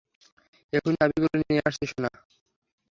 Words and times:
এখুনি 0.73 0.95
চাবিগুলো 0.99 1.35
নিয়ে 1.41 1.61
আসছি, 1.67 1.85
সোনা। 1.91 2.09